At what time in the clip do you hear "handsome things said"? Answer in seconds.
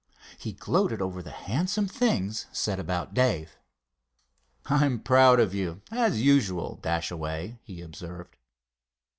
1.29-2.79